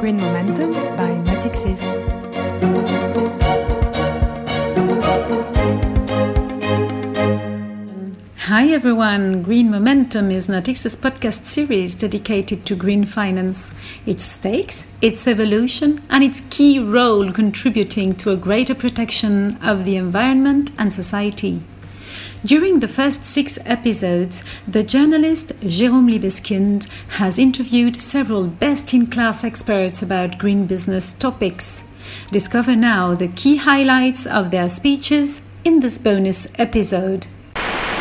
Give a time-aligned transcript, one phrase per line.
[0.00, 1.82] Green Momentum by Natixis.
[8.38, 13.72] Hi everyone, Green Momentum is Natixis podcast series dedicated to green finance,
[14.06, 19.96] its stakes, its evolution, and its key role contributing to a greater protection of the
[19.96, 21.60] environment and society.
[22.44, 29.44] During the first six episodes, the journalist Jérôme Libeskind has interviewed several best in class
[29.44, 31.84] experts about green business topics.
[32.30, 37.26] Discover now the key highlights of their speeches in this bonus episode.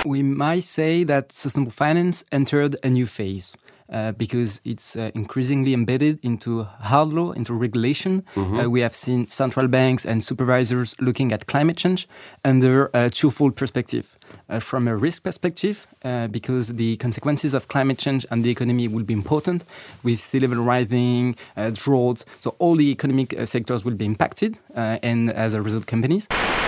[0.06, 3.54] We might say that sustainable finance entered a new phase.
[3.92, 8.24] Uh, because it's uh, increasingly embedded into hard law, into regulation.
[8.36, 8.60] Mm-hmm.
[8.60, 12.08] Uh, we have seen central banks and supervisors looking at climate change
[12.46, 14.16] under a twofold perspective.
[14.48, 18.88] Uh, from a risk perspective, uh, because the consequences of climate change and the economy
[18.88, 19.64] will be important,
[20.04, 22.26] with sea level rising, uh, droughts.
[22.40, 26.28] So all the economic sectors will be impacted, and as a result, companies.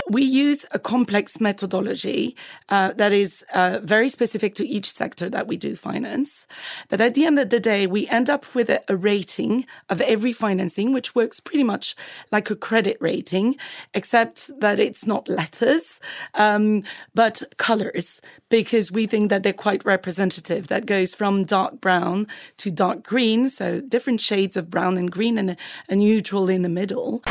[0.10, 2.36] We use a complex methodology
[2.70, 3.46] that is
[3.84, 6.48] very specific to each sector that we do finance.
[6.90, 10.00] But at the end of the day, we end up with a, a rating of
[10.00, 11.94] every financing, which works pretty much
[12.32, 13.58] like a credit rating,
[13.94, 16.00] except that it's not letters,
[16.36, 20.68] um, but colors because we think that they're quite representative.
[20.68, 22.28] That goes from dark brown
[22.60, 25.58] to dark green, so different shades of brown and green, and a,
[25.90, 27.22] a neutral in the middle.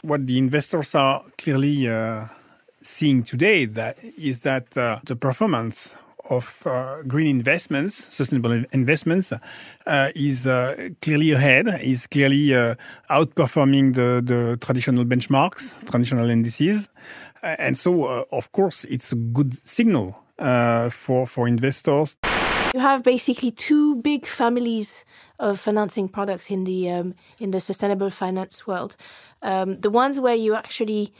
[0.00, 2.28] What the investors are clearly uh,
[2.80, 5.94] seeing today that is that uh, the performance
[6.30, 12.48] of uh, green investments, sustainable investments, uh, is uh, clearly ahead, is clearly
[13.10, 16.88] outperforming the, the traditional benchmarks, traditional indices.
[17.42, 20.16] And so, of course, it's a good signal
[20.90, 22.16] for, for investors.
[22.74, 25.04] You have basically two big families
[25.38, 28.96] of financing products in the um, in the sustainable finance world.
[29.42, 31.12] Um, the ones where you actually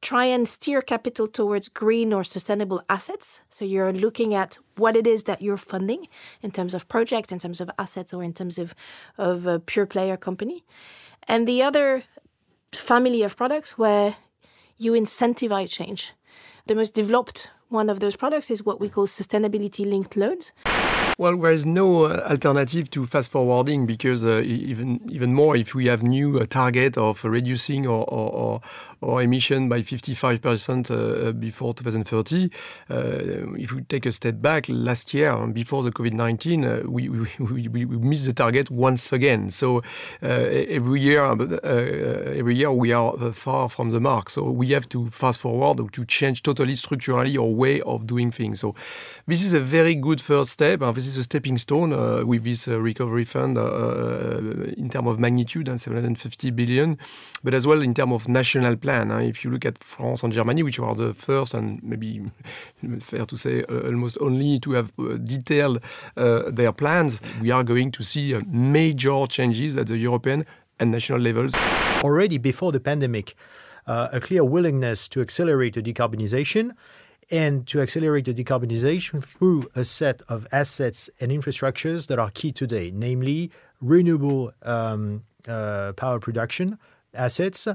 [0.00, 3.40] try and steer capital towards green or sustainable assets.
[3.50, 6.06] So you're looking at what it is that you're funding
[6.40, 8.74] in terms of projects, in terms of assets, or in terms of,
[9.16, 10.64] of a pure player company.
[11.26, 12.04] And the other
[12.72, 14.16] family of products where
[14.76, 16.12] you incentivize change.
[16.66, 20.52] The most developed one of those products is what we call sustainability linked loans.
[21.20, 25.74] Well, there is no uh, alternative to fast forwarding because uh, even even more if
[25.74, 28.60] we have new uh, target of reducing our, our,
[29.02, 32.52] our emission by 55% uh, before 2030.
[32.88, 32.96] Uh,
[33.56, 37.84] if we take a step back, last year before the COVID-19, uh, we, we, we,
[37.84, 39.50] we, missed the target once again.
[39.50, 39.82] So
[40.22, 44.30] every year, every year we are far from the mark.
[44.30, 48.60] So we have to fast forward to change totally structurally our way of doing things.
[48.60, 48.74] So
[49.26, 50.80] this is a very good first step.
[50.94, 54.38] this is a stepping stone uh, with this uh, recovery fund uh,
[54.76, 56.98] in terms of magnitude and 750 billion,
[57.42, 59.10] but as well in terms of national plan.
[59.20, 62.22] if you look at France and Germany, which are the first and maybe
[63.00, 64.92] fair to say almost only to have
[65.24, 65.80] detailed
[66.14, 70.44] their plans, we are going to see major changes at the European
[70.78, 71.54] and national levels.
[72.04, 73.34] Already before the pandemic,
[73.86, 76.72] uh, a clear willingness to accelerate the decarbonization
[77.30, 82.52] and to accelerate the decarbonization through a set of assets and infrastructures that are key
[82.52, 83.50] today, namely
[83.80, 86.78] renewable um, uh, power production
[87.14, 87.68] assets,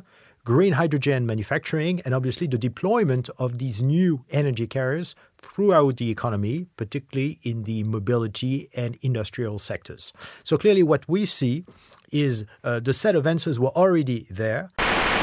[0.45, 6.67] green hydrogen manufacturing, and obviously the deployment of these new energy carriers throughout the economy,
[6.77, 10.13] particularly in the mobility and industrial sectors.
[10.43, 11.65] So clearly, what we see
[12.11, 14.69] is uh, the set of answers were already there.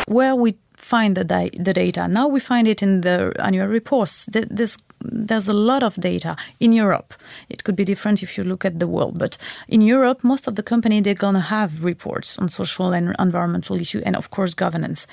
[0.06, 2.08] Where we find the, the data.
[2.08, 4.26] Now we find it in the annual reports.
[4.26, 7.14] There's, there's a lot of data in Europe.
[7.48, 9.36] It could be different if you look at the world, but
[9.68, 14.02] in Europe, most of the company they're gonna have reports on social and environmental issue,
[14.04, 15.06] and of course governance.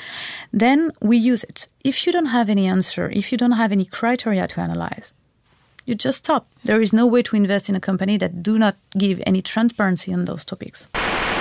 [0.51, 1.67] Then we use it.
[1.83, 5.13] If you don't have any answer, if you don't have any criteria to analyze,
[5.85, 6.47] you just stop.
[6.63, 10.13] There is no way to invest in a company that do not give any transparency
[10.13, 10.87] on those topics.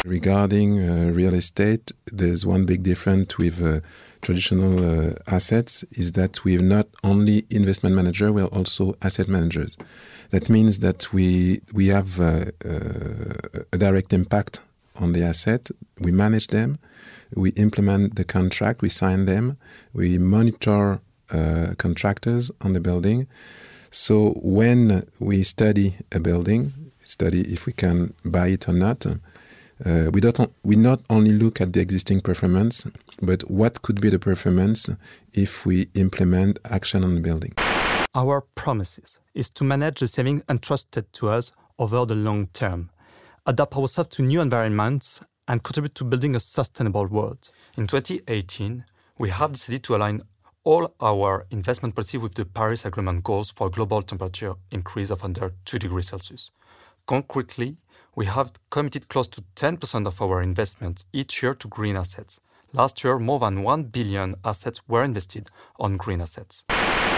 [0.06, 3.81] Regarding uh, real estate, there's one big difference with uh,
[4.23, 9.26] traditional uh, assets is that we are not only investment manager, we are also asset
[9.26, 9.76] managers.
[10.31, 14.61] That means that we we have uh, uh, a direct impact
[14.94, 15.70] on the asset.
[16.00, 16.79] We manage them,
[17.35, 19.59] we implement the contract, we sign them,
[19.93, 21.00] we monitor
[21.32, 23.26] uh, contractors on the building.
[23.91, 29.05] So when we study a building, study if we can buy it or not
[29.84, 32.87] uh, we don't we not only look at the existing performance,
[33.20, 34.88] but what could be the performance
[35.32, 37.52] if we implement action on building.
[38.14, 42.90] Our promises is to manage the savings entrusted to us over the long term,
[43.44, 47.50] adapt ourselves to new environments, and contribute to building a sustainable world.
[47.76, 48.84] In 2018,
[49.19, 50.23] we have decided to align
[50.64, 55.52] all our investment policy with the Paris Agreement goals for global temperature increase of under
[55.64, 56.50] 2 degrees Celsius.
[57.06, 57.76] Concretely,
[58.16, 62.40] we have committed close to 10% of our investments each year to green assets.
[62.72, 66.64] Last year, more than 1 billion assets were invested on green assets.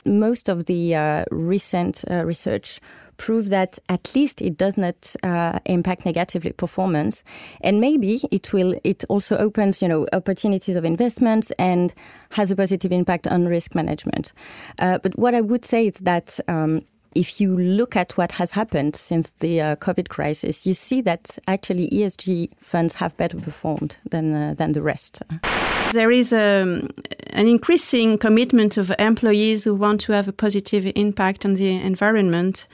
[0.05, 2.81] Most of the uh, recent uh, research
[3.17, 7.25] prove that at least it does not uh, impact negatively performance,
[7.61, 8.79] and maybe it will.
[8.85, 11.93] It also opens, you know, opportunities of investments and
[12.33, 14.33] has a positive impact on risk management.
[14.79, 16.39] Uh, but what I would say is that.
[16.49, 16.83] Um,
[17.15, 21.39] if you look at what has happened since the uh, COVID crisis, you see that
[21.47, 25.23] actually ESG funds have better performed than uh, than the rest.
[25.93, 26.91] There is a, um,
[27.33, 32.67] an increasing commitment of employees who want to have a positive impact on the environment.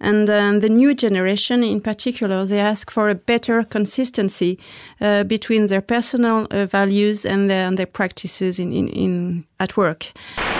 [0.00, 4.58] And uh, the new generation, in particular, they ask for a better consistency
[5.00, 9.76] uh, between their personal uh, values and their, and their practices in, in, in, at
[9.76, 10.12] work.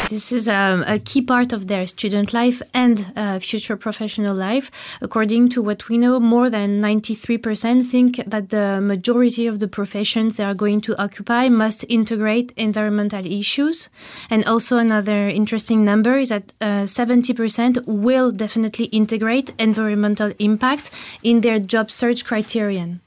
[0.08, 4.70] This is um, a key part of their student life and uh, future professional life.
[5.00, 10.36] According to what we know, more than 93% think that the majority of the professions
[10.36, 13.88] they are going to occupy must integrate environmental issues.
[14.30, 20.92] And also, another interesting number is that uh, 70% will definitely integrate environmental impact
[21.24, 23.00] in their job search criterion.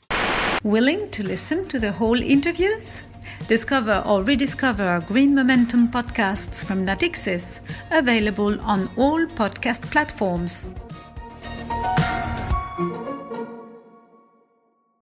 [0.64, 3.04] Willing to listen to the whole interviews?
[3.50, 10.70] Discover or rediscover Green Momentum podcasts from Natixis, available on all podcast platforms.